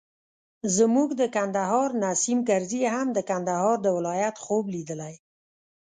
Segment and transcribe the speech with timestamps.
[0.77, 5.13] زموږ د کندهار نیسم کرزي هم د کندهار د ولایت خوب لیدلی.